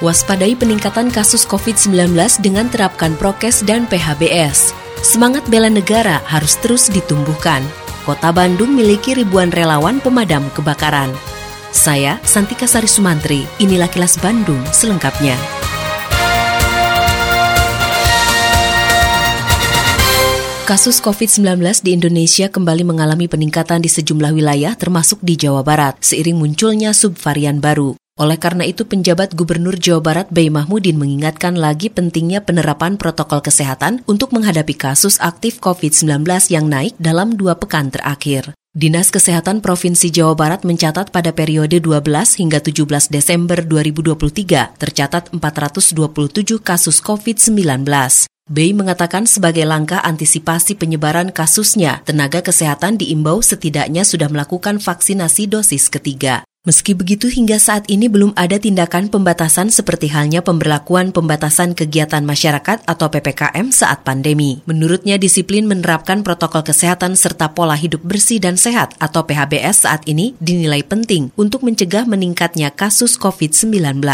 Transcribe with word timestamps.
Waspadai 0.00 0.56
peningkatan 0.56 1.12
kasus 1.12 1.44
COVID-19 1.44 2.16
dengan 2.40 2.72
terapkan 2.72 3.12
prokes 3.20 3.60
dan 3.68 3.84
PHBS. 3.84 4.72
Semangat 5.04 5.44
bela 5.52 5.68
negara 5.68 6.24
harus 6.24 6.56
terus 6.56 6.88
ditumbuhkan. 6.88 7.60
Kota 8.08 8.32
Bandung 8.32 8.72
miliki 8.72 9.12
ribuan 9.12 9.52
relawan 9.52 10.00
pemadam 10.00 10.48
kebakaran. 10.56 11.12
Saya, 11.68 12.16
Santika 12.24 12.64
Sari 12.64 12.88
Sumantri, 12.88 13.44
inilah 13.60 13.92
kilas 13.92 14.16
Bandung 14.16 14.64
selengkapnya. 14.72 15.36
Kasus 20.64 21.04
COVID-19 21.04 21.60
di 21.84 21.92
Indonesia 21.92 22.48
kembali 22.48 22.88
mengalami 22.88 23.28
peningkatan 23.28 23.84
di 23.84 23.92
sejumlah 23.92 24.32
wilayah 24.32 24.72
termasuk 24.80 25.20
di 25.20 25.36
Jawa 25.36 25.60
Barat 25.60 26.00
seiring 26.00 26.40
munculnya 26.40 26.96
subvarian 26.96 27.60
baru. 27.60 27.99
Oleh 28.18 28.36
karena 28.36 28.66
itu, 28.66 28.88
penjabat 28.88 29.38
Gubernur 29.38 29.78
Jawa 29.78 30.00
Barat 30.02 30.28
Bay 30.32 30.50
Mahmudin 30.50 30.98
mengingatkan 30.98 31.54
lagi 31.54 31.92
pentingnya 31.92 32.42
penerapan 32.42 32.98
protokol 32.98 33.44
kesehatan 33.44 34.02
untuk 34.10 34.34
menghadapi 34.34 34.74
kasus 34.74 35.16
aktif 35.22 35.62
COVID-19 35.62 36.26
yang 36.50 36.66
naik 36.66 36.98
dalam 36.98 37.38
dua 37.38 37.56
pekan 37.56 37.88
terakhir. 37.88 38.52
Dinas 38.70 39.10
Kesehatan 39.10 39.66
Provinsi 39.66 40.14
Jawa 40.14 40.38
Barat 40.38 40.62
mencatat 40.62 41.10
pada 41.10 41.34
periode 41.34 41.82
12 41.82 42.06
hingga 42.38 42.62
17 42.62 43.10
Desember 43.10 43.66
2023 43.66 44.78
tercatat 44.78 45.34
427 45.34 46.62
kasus 46.62 47.02
COVID-19. 47.02 47.82
Bay 48.50 48.70
mengatakan 48.70 49.26
sebagai 49.26 49.66
langkah 49.66 49.98
antisipasi 50.02 50.78
penyebaran 50.78 51.34
kasusnya, 51.34 52.02
tenaga 52.06 52.46
kesehatan 52.46 52.94
diimbau 52.94 53.42
setidaknya 53.42 54.06
sudah 54.06 54.30
melakukan 54.30 54.78
vaksinasi 54.78 55.50
dosis 55.50 55.90
ketiga. 55.90 56.46
Meski 56.60 56.92
begitu, 56.92 57.32
hingga 57.32 57.56
saat 57.56 57.88
ini 57.88 58.12
belum 58.12 58.36
ada 58.36 58.60
tindakan 58.60 59.08
pembatasan 59.08 59.72
seperti 59.72 60.12
halnya 60.12 60.44
pemberlakuan 60.44 61.08
pembatasan 61.08 61.72
kegiatan 61.72 62.20
masyarakat 62.20 62.84
atau 62.84 63.08
PPKM 63.08 63.72
saat 63.72 64.04
pandemi. 64.04 64.60
Menurutnya, 64.68 65.16
disiplin 65.16 65.64
menerapkan 65.64 66.20
protokol 66.20 66.60
kesehatan 66.60 67.16
serta 67.16 67.56
pola 67.56 67.80
hidup 67.80 68.04
bersih 68.04 68.44
dan 68.44 68.60
sehat 68.60 68.92
atau 69.00 69.24
PHBS 69.24 69.88
saat 69.88 70.04
ini 70.04 70.36
dinilai 70.36 70.84
penting 70.84 71.32
untuk 71.40 71.64
mencegah 71.64 72.04
meningkatnya 72.04 72.68
kasus 72.76 73.16
COVID-19 73.16 74.04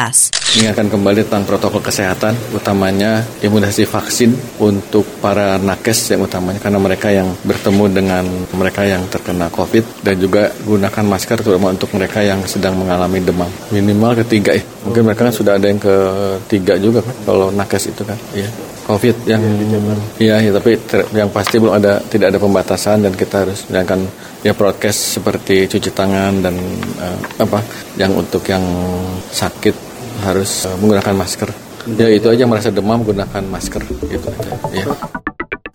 mengingatkan 0.57 0.89
kembali 0.89 1.21
tentang 1.29 1.45
protokol 1.45 1.85
kesehatan, 1.85 2.33
utamanya 2.57 3.21
imunisasi 3.45 3.85
vaksin 3.85 4.33
untuk 4.57 5.05
para 5.21 5.61
nakes 5.61 6.17
yang 6.17 6.25
utamanya 6.25 6.57
karena 6.57 6.81
mereka 6.81 7.13
yang 7.13 7.29
bertemu 7.45 7.85
dengan 7.93 8.25
mereka 8.57 8.89
yang 8.89 9.05
terkena 9.13 9.53
COVID 9.53 10.01
dan 10.01 10.17
juga 10.17 10.49
gunakan 10.65 11.05
masker 11.05 11.45
terutama 11.45 11.77
untuk 11.77 11.93
mereka 11.93 12.25
yang 12.25 12.36
sedang 12.45 12.77
mengalami 12.77 13.25
demam. 13.25 13.49
Minimal 13.73 14.21
ketiga 14.27 14.53
ya. 14.53 14.65
Mungkin 14.85 15.03
mereka 15.09 15.27
kan 15.27 15.35
sudah 15.35 15.57
ada 15.57 15.67
yang 15.71 15.81
ketiga 15.81 16.77
juga 16.77 17.01
kan 17.01 17.17
kalau 17.25 17.49
nakes 17.49 17.89
itu 17.89 18.03
kan. 18.05 18.19
Iya. 18.37 18.51
COVID 18.87 19.17
yang 19.27 19.43
iya 20.23 20.39
ya, 20.39 20.55
tapi 20.55 20.79
ter, 20.79 21.03
yang 21.11 21.27
pasti 21.35 21.59
belum 21.59 21.75
ada 21.75 21.99
tidak 22.07 22.31
ada 22.31 22.39
pembatasan 22.39 23.03
dan 23.03 23.19
kita 23.19 23.43
harus 23.43 23.67
menjalankan 23.67 24.07
ya 24.47 24.55
prokes 24.55 25.19
seperti 25.19 25.67
cuci 25.67 25.91
tangan 25.91 26.39
dan 26.39 26.55
uh, 27.03 27.19
apa 27.43 27.59
yang 27.99 28.15
untuk 28.15 28.47
yang 28.47 28.63
sakit 29.35 29.75
harus 30.23 30.71
uh, 30.71 30.79
menggunakan 30.79 31.19
masker. 31.19 31.51
Ya 31.99 32.07
itu 32.15 32.31
aja 32.31 32.47
merasa 32.47 32.71
demam 32.71 33.03
gunakan 33.03 33.43
masker 33.51 33.83
gitu 34.07 34.27
aja. 34.31 34.51
Ya. 34.71 34.87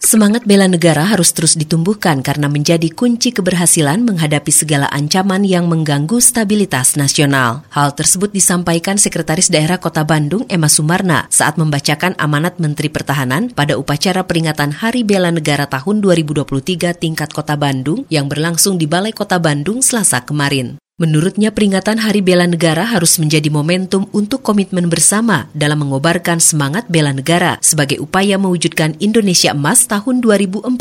Semangat 0.02 0.50
bela 0.50 0.66
negara 0.66 1.06
harus 1.06 1.30
terus 1.30 1.54
ditumbuhkan 1.54 2.26
karena 2.26 2.50
menjadi 2.50 2.90
kunci 2.90 3.30
keberhasilan 3.30 4.02
menghadapi 4.02 4.50
segala 4.50 4.90
ancaman 4.90 5.46
yang 5.46 5.70
mengganggu 5.70 6.18
stabilitas 6.18 6.98
nasional. 6.98 7.62
Hal 7.70 7.94
tersebut 7.94 8.34
disampaikan 8.34 8.98
Sekretaris 8.98 9.54
Daerah 9.54 9.78
Kota 9.78 10.02
Bandung 10.02 10.50
Emma 10.50 10.74
Sumarna 10.74 11.30
saat 11.30 11.62
membacakan 11.62 12.18
amanat 12.18 12.58
Menteri 12.58 12.90
Pertahanan 12.90 13.54
pada 13.54 13.78
upacara 13.78 14.26
peringatan 14.26 14.74
Hari 14.74 15.06
Bela 15.06 15.30
Negara 15.30 15.70
tahun 15.70 16.02
2023 16.02 16.98
tingkat 16.98 17.30
Kota 17.30 17.54
Bandung 17.54 18.02
yang 18.10 18.26
berlangsung 18.26 18.82
di 18.82 18.90
Balai 18.90 19.14
Kota 19.14 19.38
Bandung 19.38 19.86
Selasa 19.86 20.26
kemarin. 20.26 20.81
Menurutnya 21.02 21.50
peringatan 21.50 21.98
Hari 21.98 22.22
Bela 22.22 22.46
Negara 22.46 22.86
harus 22.86 23.18
menjadi 23.18 23.50
momentum 23.50 24.06
untuk 24.14 24.46
komitmen 24.46 24.86
bersama 24.86 25.50
dalam 25.58 25.82
mengobarkan 25.82 26.38
semangat 26.38 26.86
bela 26.94 27.10
negara 27.10 27.58
sebagai 27.58 27.98
upaya 27.98 28.38
mewujudkan 28.38 28.94
Indonesia 29.02 29.50
emas 29.50 29.90
tahun 29.90 30.22
2045. 30.22 30.78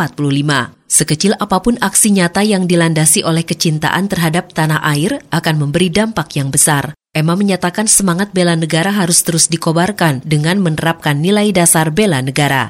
Sekecil 0.92 1.32
apa 1.40 1.64
pun 1.64 1.80
aksi 1.80 2.12
nyata 2.12 2.44
yang 2.44 2.68
dilandasi 2.68 3.24
oleh 3.24 3.48
kecintaan 3.48 4.12
terhadap 4.12 4.52
tanah 4.52 4.84
air 4.92 5.24
akan 5.32 5.56
memberi 5.56 5.88
dampak 5.88 6.36
yang 6.36 6.52
besar. 6.52 6.92
Emma 7.16 7.32
menyatakan 7.32 7.88
semangat 7.88 8.36
bela 8.36 8.52
negara 8.60 8.92
harus 8.92 9.24
terus 9.24 9.48
dikobarkan 9.48 10.20
dengan 10.20 10.60
menerapkan 10.60 11.16
nilai 11.16 11.48
dasar 11.48 11.88
bela 11.88 12.20
negara. 12.20 12.68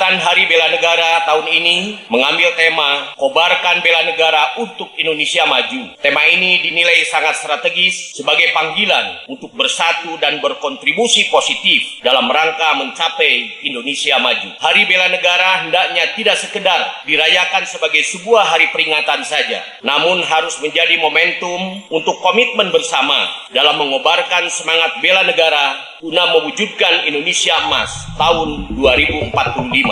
Peringatan 0.00 0.24
Hari 0.32 0.48
Bela 0.48 0.72
Negara 0.72 1.28
tahun 1.28 1.44
ini 1.44 1.76
mengambil 2.08 2.56
tema 2.56 3.12
Kobarkan 3.20 3.84
Bela 3.84 4.08
Negara 4.08 4.56
untuk 4.56 4.88
Indonesia 4.96 5.44
Maju. 5.44 5.92
Tema 6.00 6.24
ini 6.24 6.64
dinilai 6.64 7.04
sangat 7.04 7.36
strategis 7.36 8.16
sebagai 8.16 8.48
panggilan 8.56 9.28
untuk 9.28 9.52
bersatu 9.52 10.16
dan 10.16 10.40
berkontribusi 10.40 11.28
positif 11.28 12.00
dalam 12.00 12.32
rangka 12.32 12.80
mencapai 12.80 13.60
Indonesia 13.60 14.16
Maju. 14.16 14.56
Hari 14.56 14.88
Bela 14.88 15.12
Negara 15.12 15.68
hendaknya 15.68 16.16
tidak 16.16 16.40
sekedar 16.40 17.04
dirayakan 17.04 17.68
sebagai 17.68 18.00
sebuah 18.00 18.56
hari 18.56 18.72
peringatan 18.72 19.20
saja, 19.20 19.60
namun 19.84 20.24
harus 20.24 20.56
menjadi 20.64 20.96
momentum 20.96 21.76
untuk 21.92 22.16
komitmen 22.24 22.72
bersama 22.72 23.28
dalam 23.52 23.76
mengobarkan 23.76 24.48
semangat 24.48 24.96
bela 25.04 25.28
negara 25.28 25.90
guna 26.00 26.32
mewujudkan 26.32 27.04
Indonesia 27.04 27.52
Emas 27.68 27.92
tahun 28.16 28.72
2045. 28.72 29.89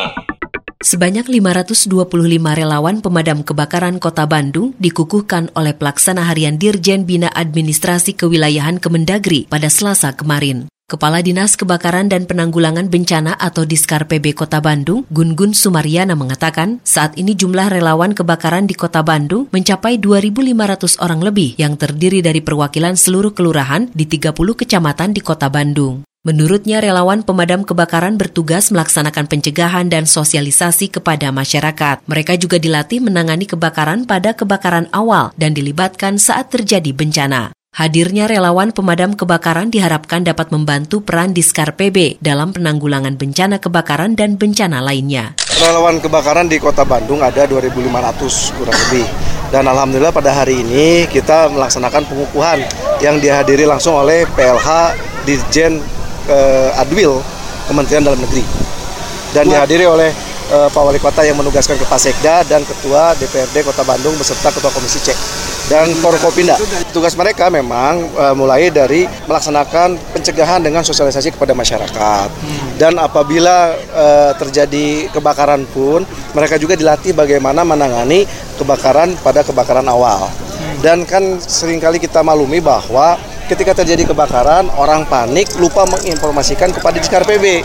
Sebanyak 0.78 1.26
525 1.26 1.90
relawan 2.38 3.02
pemadam 3.02 3.42
kebakaran 3.42 3.98
Kota 3.98 4.30
Bandung 4.30 4.78
dikukuhkan 4.78 5.50
oleh 5.58 5.74
pelaksana 5.74 6.22
harian 6.22 6.54
Dirjen 6.54 7.02
Bina 7.02 7.26
Administrasi 7.34 8.14
Kewilayahan 8.14 8.78
Kemendagri 8.78 9.50
pada 9.50 9.66
Selasa 9.66 10.14
kemarin. 10.14 10.70
Kepala 10.88 11.20
Dinas 11.20 11.52
Kebakaran 11.60 12.08
dan 12.08 12.24
Penanggulangan 12.24 12.88
Bencana 12.88 13.36
atau 13.36 13.68
Diskar 13.68 14.08
PB 14.08 14.32
Kota 14.32 14.64
Bandung, 14.64 15.04
Gun-Gun 15.12 15.52
Sumaryana 15.52 16.16
mengatakan, 16.16 16.80
saat 16.80 17.12
ini 17.20 17.36
jumlah 17.36 17.68
relawan 17.68 18.16
kebakaran 18.16 18.64
di 18.64 18.72
Kota 18.72 19.04
Bandung 19.04 19.52
mencapai 19.52 20.00
2.500 20.00 20.96
orang 21.04 21.20
lebih 21.20 21.60
yang 21.60 21.76
terdiri 21.76 22.24
dari 22.24 22.40
perwakilan 22.40 22.96
seluruh 22.96 23.36
kelurahan 23.36 23.92
di 23.92 24.08
30 24.08 24.32
kecamatan 24.32 25.12
di 25.12 25.20
Kota 25.20 25.52
Bandung. 25.52 26.07
Menurutnya 26.26 26.82
relawan 26.82 27.22
pemadam 27.22 27.62
kebakaran 27.62 28.18
bertugas 28.18 28.74
melaksanakan 28.74 29.30
pencegahan 29.30 29.86
dan 29.86 30.02
sosialisasi 30.02 30.90
kepada 30.90 31.30
masyarakat. 31.30 32.02
Mereka 32.10 32.34
juga 32.42 32.58
dilatih 32.58 32.98
menangani 32.98 33.46
kebakaran 33.46 34.02
pada 34.02 34.34
kebakaran 34.34 34.90
awal 34.90 35.30
dan 35.38 35.54
dilibatkan 35.54 36.18
saat 36.18 36.50
terjadi 36.50 36.90
bencana. 36.90 37.54
Hadirnya 37.70 38.26
relawan 38.26 38.74
pemadam 38.74 39.14
kebakaran 39.14 39.70
diharapkan 39.70 40.26
dapat 40.26 40.50
membantu 40.50 41.06
peran 41.06 41.30
Diskar 41.30 41.78
PB 41.78 42.18
dalam 42.18 42.50
penanggulangan 42.50 43.14
bencana 43.14 43.62
kebakaran 43.62 44.18
dan 44.18 44.34
bencana 44.34 44.82
lainnya. 44.82 45.38
Relawan 45.62 46.02
kebakaran 46.02 46.50
di 46.50 46.58
Kota 46.58 46.82
Bandung 46.82 47.22
ada 47.22 47.46
2.500 47.46 48.58
kurang 48.58 48.74
lebih. 48.90 49.06
Dan 49.54 49.70
alhamdulillah 49.70 50.10
pada 50.10 50.34
hari 50.34 50.66
ini 50.66 51.06
kita 51.06 51.46
melaksanakan 51.54 52.10
pengukuhan 52.10 52.58
yang 52.98 53.22
dihadiri 53.22 53.70
langsung 53.70 53.94
oleh 53.94 54.26
PLH 54.34 54.98
Dirjen 55.22 55.97
eh, 56.28 56.80
Adwil 56.80 57.18
Kementerian 57.66 58.04
Dalam 58.04 58.20
Negeri. 58.20 58.44
Dan 59.32 59.48
dihadiri 59.48 59.84
oleh 59.84 60.10
eh, 60.52 60.68
Pak 60.68 60.82
Wali 60.84 61.00
Kota 61.00 61.24
yang 61.24 61.36
menugaskan 61.36 61.76
ke 61.76 61.84
Sekda 61.98 62.44
dan 62.44 62.62
Ketua 62.64 63.16
DPRD 63.16 63.64
Kota 63.64 63.82
Bandung 63.84 64.14
beserta 64.16 64.52
Ketua 64.52 64.72
Komisi 64.72 65.00
C 65.00 65.16
dan 65.68 65.92
Forkopinda. 66.00 66.56
Tugas 66.90 67.12
mereka 67.14 67.52
memang 67.52 68.08
uh, 68.16 68.32
mulai 68.32 68.72
dari 68.72 69.04
melaksanakan 69.28 70.00
pencegahan 70.16 70.64
dengan 70.64 70.80
sosialisasi 70.80 71.36
kepada 71.36 71.52
masyarakat. 71.52 72.28
Dan 72.80 72.96
apabila 72.96 73.76
uh, 73.92 74.32
terjadi 74.40 75.12
kebakaran 75.12 75.68
pun, 75.70 76.02
mereka 76.32 76.56
juga 76.56 76.74
dilatih 76.74 77.12
bagaimana 77.12 77.62
menangani 77.62 78.24
kebakaran 78.56 79.14
pada 79.20 79.44
kebakaran 79.44 79.84
awal. 79.86 80.32
Dan 80.80 81.04
kan 81.04 81.38
sering 81.38 81.78
kali 81.78 82.00
kita 82.00 82.24
malumi 82.24 82.64
bahwa 82.64 83.20
ketika 83.48 83.72
terjadi 83.82 84.12
kebakaran, 84.12 84.68
orang 84.76 85.08
panik 85.08 85.48
lupa 85.56 85.88
menginformasikan 85.88 86.70
kepada 86.76 87.00
Diskar 87.00 87.24
PB 87.24 87.64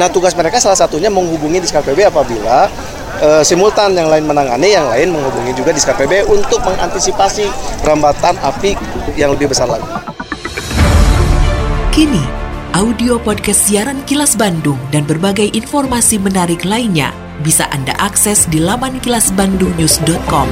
Nah 0.00 0.08
tugas 0.08 0.32
mereka 0.32 0.56
salah 0.56 0.78
satunya 0.78 1.12
menghubungi 1.12 1.60
Diskar 1.60 1.84
PB 1.84 2.08
apabila 2.08 2.64
e, 3.20 3.28
simultan 3.44 3.92
yang 3.92 4.08
lain 4.08 4.24
menangani, 4.24 4.72
yang 4.72 4.88
lain 4.88 5.12
menghubungi 5.12 5.52
juga 5.52 5.76
Diskar 5.76 5.96
PB 6.00 6.32
untuk 6.32 6.64
mengantisipasi 6.64 7.44
rambatan 7.84 8.40
api 8.40 8.72
yang 9.20 9.36
lebih 9.36 9.52
besar 9.52 9.68
lagi. 9.68 9.84
Kini, 11.92 12.24
audio 12.72 13.20
podcast 13.20 13.68
siaran 13.68 14.00
Kilas 14.08 14.32
Bandung 14.32 14.80
dan 14.88 15.04
berbagai 15.04 15.52
informasi 15.52 16.16
menarik 16.16 16.64
lainnya 16.64 17.21
bisa 17.40 17.64
Anda 17.72 17.96
akses 17.96 18.44
di 18.52 18.60
laman 18.60 19.00
kilasbandungnews.com. 19.00 20.48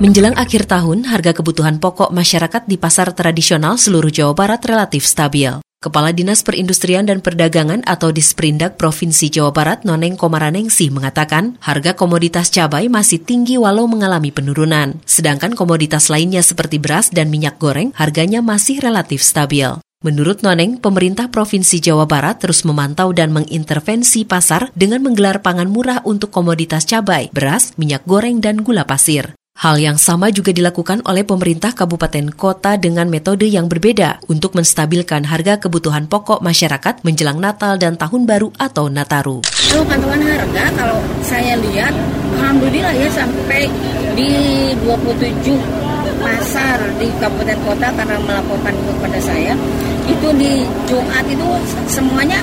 Menjelang 0.00 0.34
akhir 0.34 0.66
tahun, 0.66 1.06
harga 1.06 1.36
kebutuhan 1.36 1.78
pokok 1.78 2.10
masyarakat 2.10 2.66
di 2.66 2.80
pasar 2.80 3.14
tradisional 3.14 3.78
seluruh 3.78 4.10
Jawa 4.10 4.34
Barat 4.34 4.64
relatif 4.66 5.06
stabil. 5.06 5.52
Kepala 5.80 6.12
Dinas 6.12 6.44
Perindustrian 6.44 7.08
dan 7.08 7.24
Perdagangan 7.24 7.80
atau 7.88 8.12
Disperindak 8.12 8.76
Provinsi 8.76 9.32
Jawa 9.32 9.48
Barat 9.48 9.88
Noneng 9.88 10.12
Komaranengsi 10.12 10.92
mengatakan 10.92 11.56
harga 11.56 11.96
komoditas 11.96 12.52
cabai 12.52 12.92
masih 12.92 13.16
tinggi 13.24 13.56
walau 13.56 13.88
mengalami 13.88 14.28
penurunan. 14.28 15.00
Sedangkan 15.08 15.56
komoditas 15.56 16.12
lainnya 16.12 16.44
seperti 16.44 16.76
beras 16.76 17.08
dan 17.08 17.32
minyak 17.32 17.56
goreng 17.56 17.96
harganya 17.96 18.44
masih 18.44 18.76
relatif 18.76 19.24
stabil. 19.24 19.72
Menurut 20.00 20.40
Noneng, 20.40 20.80
pemerintah 20.80 21.28
Provinsi 21.28 21.76
Jawa 21.76 22.08
Barat 22.08 22.40
terus 22.40 22.64
memantau 22.64 23.12
dan 23.12 23.36
mengintervensi 23.36 24.24
pasar 24.24 24.72
dengan 24.72 25.04
menggelar 25.04 25.44
pangan 25.44 25.68
murah 25.68 26.00
untuk 26.08 26.32
komoditas 26.32 26.88
cabai, 26.88 27.28
beras, 27.36 27.76
minyak 27.76 28.08
goreng, 28.08 28.40
dan 28.40 28.64
gula 28.64 28.88
pasir. 28.88 29.36
Hal 29.60 29.76
yang 29.76 30.00
sama 30.00 30.32
juga 30.32 30.56
dilakukan 30.56 31.04
oleh 31.04 31.20
pemerintah 31.20 31.76
kabupaten 31.76 32.32
kota 32.32 32.80
dengan 32.80 33.12
metode 33.12 33.44
yang 33.44 33.68
berbeda 33.68 34.24
untuk 34.24 34.56
menstabilkan 34.56 35.28
harga 35.28 35.60
kebutuhan 35.60 36.08
pokok 36.08 36.40
masyarakat 36.40 37.04
menjelang 37.04 37.36
Natal 37.36 37.76
dan 37.76 38.00
Tahun 38.00 38.24
Baru 38.24 38.56
atau 38.56 38.88
Nataru. 38.88 39.44
Kalau 39.44 39.84
pantauan 39.84 40.24
harga, 40.24 40.64
kalau 40.80 40.96
saya 41.20 41.60
lihat, 41.60 41.92
Alhamdulillah 42.40 42.96
ya 42.96 43.08
sampai 43.12 43.68
di 44.16 44.32
27 44.80 45.89
pasar 46.20 46.78
di 47.00 47.08
kabupaten 47.18 47.58
kota 47.64 47.88
karena 47.96 48.16
melaporkan 48.20 48.74
kepada 48.76 49.18
saya, 49.18 49.56
itu 50.04 50.28
di 50.36 50.68
Jumat 50.86 51.24
itu 51.26 51.48
semuanya 51.88 52.38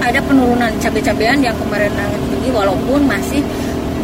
ada 0.00 0.22
penurunan 0.22 0.70
cabai-cabean 0.78 1.42
yang 1.42 1.56
kemarin 1.58 1.90
tinggi 2.30 2.50
walaupun 2.54 3.02
masih 3.10 3.42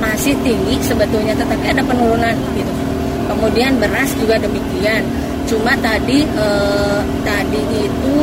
masih 0.02 0.34
tinggi 0.42 0.74
sebetulnya 0.82 1.30
tetapi 1.38 1.70
ada 1.70 1.82
penurunan 1.86 2.34
gitu. 2.58 2.72
Kemudian 3.30 3.78
beras 3.78 4.10
juga 4.18 4.34
demikian. 4.42 5.06
Cuma 5.46 5.78
tadi 5.78 6.26
eh, 6.26 7.00
tadi 7.22 7.62
itu 7.86 8.14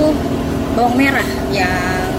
bawang 0.75 0.96
merah 1.00 1.30
yang 1.56 2.12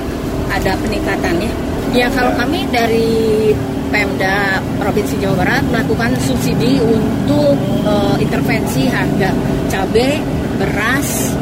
ada 0.49 0.73
peningkatannya. 0.81 1.53
Ya 1.93 2.09
kalau 2.09 2.33
kami 2.39 2.65
dari 2.73 3.53
Pemda 3.91 4.63
Provinsi 4.79 5.19
Jawa 5.19 5.45
Barat 5.45 5.63
melakukan 5.69 6.15
subsidi 6.23 6.79
untuk 6.81 7.59
uh, 7.85 8.17
intervensi 8.17 8.87
harga 8.87 9.35
cabai, 9.69 10.23
beras, 10.57 11.35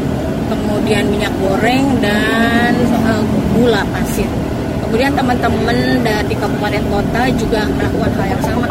kemudian 0.49 1.07
minyak 1.13 1.33
goreng 1.39 2.01
dan 2.01 2.73
uh, 3.05 3.23
gula 3.55 3.85
pasir. 3.93 4.27
Kemudian 4.89 5.13
teman-teman 5.13 6.01
dari 6.01 6.33
kabupaten 6.33 6.85
kota 6.89 7.23
juga 7.37 7.69
melakukan 7.69 8.11
hal 8.17 8.27
yang 8.33 8.43
sama. 8.43 8.67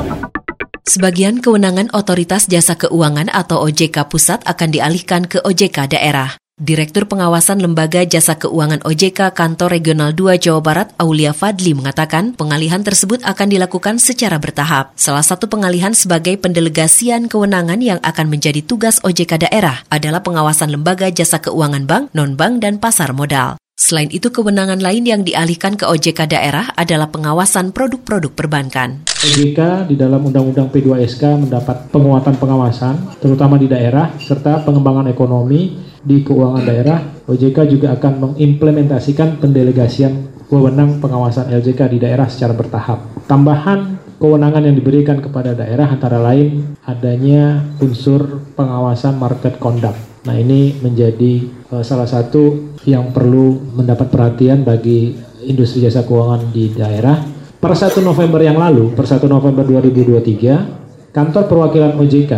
Sebagian 0.87 1.45
kewenangan 1.45 1.93
Otoritas 1.93 2.49
Jasa 2.49 2.73
Keuangan 2.73 3.29
atau 3.29 3.61
OJK 3.69 4.09
Pusat 4.09 4.39
akan 4.49 4.69
dialihkan 4.73 5.29
ke 5.29 5.37
OJK 5.45 5.93
daerah. 5.93 6.33
Direktur 6.57 7.05
Pengawasan 7.05 7.61
Lembaga 7.61 8.01
Jasa 8.01 8.33
Keuangan 8.33 8.81
OJK 8.81 9.29
Kantor 9.29 9.77
Regional 9.77 10.09
2 10.17 10.41
Jawa 10.41 10.57
Barat, 10.57 10.89
Aulia 10.97 11.29
Fadli 11.29 11.77
mengatakan 11.77 12.33
pengalihan 12.33 12.81
tersebut 12.81 13.21
akan 13.21 13.53
dilakukan 13.53 14.01
secara 14.01 14.41
bertahap. 14.41 14.89
Salah 14.97 15.21
satu 15.21 15.45
pengalihan 15.45 15.93
sebagai 15.93 16.33
pendelegasian 16.41 17.29
kewenangan 17.29 17.77
yang 17.77 18.01
akan 18.01 18.33
menjadi 18.33 18.65
tugas 18.65 18.97
OJK 19.05 19.45
daerah 19.45 19.85
adalah 19.93 20.25
pengawasan 20.25 20.73
lembaga 20.73 21.13
jasa 21.13 21.37
keuangan 21.37 21.85
bank, 21.85 22.09
non-bank, 22.17 22.65
dan 22.65 22.81
pasar 22.81 23.13
modal. 23.13 23.61
Selain 23.77 24.09
itu, 24.09 24.33
kewenangan 24.33 24.81
lain 24.81 25.05
yang 25.05 25.21
dialihkan 25.21 25.77
ke 25.77 25.85
OJK 25.85 26.25
daerah 26.25 26.73
adalah 26.73 27.13
pengawasan 27.13 27.69
produk-produk 27.69 28.33
perbankan. 28.33 29.05
OJK 29.21 29.85
di 29.85 29.93
dalam 29.93 30.25
Undang-Undang 30.25 30.73
P2SK 30.73 31.37
mendapat 31.37 31.93
penguatan 31.93 32.33
pengawasan, 32.41 33.21
terutama 33.21 33.61
di 33.61 33.69
daerah, 33.69 34.09
serta 34.17 34.65
pengembangan 34.65 35.05
ekonomi 35.05 35.93
di 36.07 36.23
keuangan 36.23 36.63
daerah. 36.63 36.99
OJK 37.27 37.67
juga 37.67 37.99
akan 37.99 38.31
mengimplementasikan 38.31 39.43
pendelegasian 39.43 40.31
wewenang 40.47 41.03
pengawasan 41.03 41.51
LJK 41.51 41.91
di 41.91 41.99
daerah 41.99 42.31
secara 42.31 42.55
bertahap. 42.55 43.03
Tambahan 43.27 43.99
kewenangan 44.15 44.63
yang 44.63 44.75
diberikan 44.79 45.19
kepada 45.19 45.51
daerah 45.51 45.91
antara 45.91 46.23
lain 46.23 46.79
adanya 46.87 47.61
unsur 47.83 48.47
pengawasan 48.55 49.19
market 49.19 49.59
conduct. 49.59 49.99
Nah 50.23 50.35
ini 50.39 50.79
menjadi 50.79 51.47
uh, 51.75 51.83
salah 51.83 52.07
satu 52.07 52.75
yang 52.87 53.11
perlu 53.11 53.75
mendapat 53.75 54.07
perhatian 54.07 54.63
bagi 54.63 55.15
industri 55.43 55.83
jasa 55.83 56.07
keuangan 56.07 56.51
di 56.55 56.71
daerah. 56.71 57.35
Per 57.57 57.73
1 57.73 58.05
November 58.05 58.37
yang 58.37 58.61
lalu, 58.61 58.93
per 58.93 59.09
1 59.09 59.25
November 59.25 59.65
2023, 59.65 61.09
kantor 61.09 61.43
perwakilan 61.49 61.97
OJK 61.97 62.33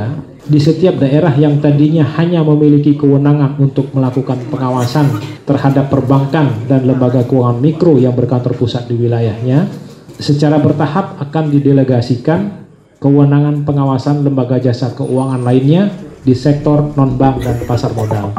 di 0.50 0.58
setiap 0.58 0.98
daerah 0.98 1.30
yang 1.38 1.62
tadinya 1.62 2.02
hanya 2.18 2.42
memiliki 2.42 2.98
kewenangan 2.98 3.62
untuk 3.62 3.94
melakukan 3.94 4.42
pengawasan 4.50 5.06
terhadap 5.46 5.94
perbankan 5.94 6.66
dan 6.66 6.90
lembaga 6.90 7.22
keuangan 7.22 7.62
mikro 7.62 8.02
yang 8.02 8.18
berkantor 8.18 8.58
pusat 8.58 8.90
di 8.90 8.98
wilayahnya, 8.98 9.70
secara 10.18 10.58
bertahap 10.58 11.22
akan 11.22 11.54
didelegasikan 11.54 12.66
kewenangan 12.98 13.62
pengawasan 13.62 14.26
lembaga 14.26 14.58
jasa 14.58 14.90
keuangan 14.98 15.46
lainnya 15.46 15.94
di 16.26 16.34
sektor 16.34 16.98
non-bank 16.98 17.46
dan 17.46 17.58
pasar 17.70 17.94
modal. 17.94 18.34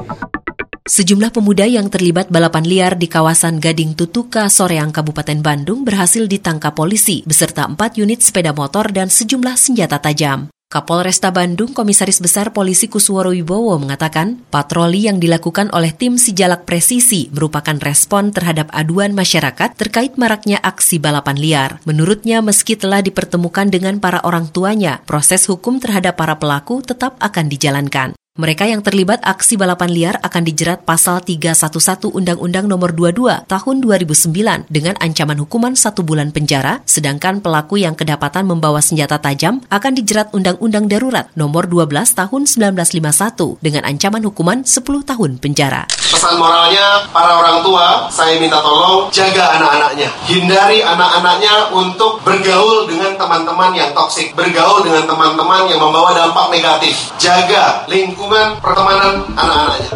Sejumlah 0.91 1.31
pemuda 1.31 1.71
yang 1.71 1.87
terlibat 1.87 2.35
balapan 2.35 2.67
liar 2.67 2.99
di 2.99 3.07
kawasan 3.07 3.63
Gading 3.63 3.95
Tutuka, 3.95 4.51
Soreang, 4.51 4.91
Kabupaten 4.91 5.39
Bandung 5.39 5.87
berhasil 5.87 6.27
ditangkap 6.27 6.75
polisi 6.75 7.23
beserta 7.23 7.63
empat 7.71 7.95
unit 8.03 8.19
sepeda 8.19 8.51
motor 8.51 8.91
dan 8.91 9.07
sejumlah 9.07 9.55
senjata 9.55 10.03
tajam. 10.03 10.51
Kapolresta 10.71 11.35
Bandung 11.35 11.75
Komisaris 11.75 12.23
Besar 12.23 12.55
Polisi 12.55 12.87
Kusworo 12.87 13.35
Wibowo 13.35 13.75
mengatakan, 13.83 14.39
patroli 14.55 15.11
yang 15.11 15.19
dilakukan 15.19 15.67
oleh 15.75 15.91
tim 15.91 16.15
Sijalak 16.15 16.63
Presisi 16.63 17.27
merupakan 17.35 17.75
respon 17.83 18.31
terhadap 18.31 18.71
aduan 18.71 19.11
masyarakat 19.11 19.75
terkait 19.75 20.15
maraknya 20.15 20.63
aksi 20.63 21.03
balapan 21.03 21.43
liar. 21.43 21.71
Menurutnya, 21.91 22.39
meski 22.39 22.79
telah 22.79 23.03
dipertemukan 23.03 23.67
dengan 23.67 23.99
para 23.99 24.23
orang 24.23 24.47
tuanya, 24.47 25.03
proses 25.11 25.51
hukum 25.51 25.83
terhadap 25.83 26.15
para 26.15 26.39
pelaku 26.39 26.87
tetap 26.87 27.19
akan 27.19 27.51
dijalankan. 27.51 28.20
Mereka 28.39 28.63
yang 28.63 28.79
terlibat 28.79 29.19
aksi 29.27 29.59
balapan 29.59 29.91
liar 29.91 30.15
akan 30.23 30.47
dijerat 30.47 30.87
pasal 30.87 31.19
311 31.19 32.15
Undang-Undang 32.15 32.71
Nomor 32.71 32.95
22 32.95 33.27
Tahun 33.51 33.77
2009 33.83 34.71
dengan 34.71 34.95
ancaman 35.03 35.35
hukuman 35.43 35.75
satu 35.75 36.07
bulan 36.07 36.31
penjara, 36.31 36.79
sedangkan 36.87 37.43
pelaku 37.43 37.83
yang 37.83 37.99
kedapatan 37.99 38.47
membawa 38.47 38.79
senjata 38.79 39.19
tajam 39.19 39.67
akan 39.67 39.93
dijerat 39.99 40.31
Undang-Undang 40.31 40.87
Darurat 40.87 41.27
Nomor 41.35 41.67
12 41.67 41.91
Tahun 41.91 42.43
1951 42.47 43.59
dengan 43.59 43.83
ancaman 43.83 44.23
hukuman 44.23 44.63
10 44.63 44.79
tahun 45.11 45.31
penjara. 45.43 45.91
Pesan 45.91 46.39
moralnya, 46.39 47.11
para 47.11 47.35
orang 47.35 47.67
tua, 47.67 48.07
saya 48.13 48.39
minta 48.39 48.61
tolong 48.63 49.11
jaga 49.11 49.59
anak-anaknya. 49.59 50.07
Hindari 50.31 50.85
anak-anaknya 50.87 51.73
untuk 51.73 52.21
bergaul 52.21 52.85
dengan 52.87 53.00
teman-teman 53.21 53.77
yang 53.77 53.93
toksik, 53.93 54.33
bergaul 54.33 54.81
dengan 54.81 55.05
teman-teman 55.05 55.69
yang 55.69 55.77
membawa 55.77 56.17
dampak 56.17 56.57
negatif. 56.57 57.13
Jaga 57.21 57.85
lingkungan 57.85 58.57
pertemanan 58.65 59.21
anak-anaknya. 59.37 59.93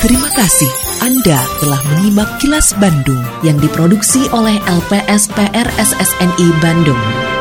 Terima 0.00 0.30
kasih 0.32 0.70
Anda 1.04 1.38
telah 1.60 1.80
menyimak 1.92 2.40
kilas 2.40 2.72
Bandung 2.80 3.20
yang 3.44 3.60
diproduksi 3.60 4.24
oleh 4.32 4.56
LPSPR 4.64 5.68
SSNI 5.76 6.46
Bandung. 6.64 7.35